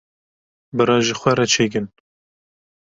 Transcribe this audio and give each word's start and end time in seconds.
bira 0.75 0.95
ji 1.05 1.13
xwe 1.19 1.31
re 1.37 1.45
çê 1.53 1.65
kin. 1.71 1.85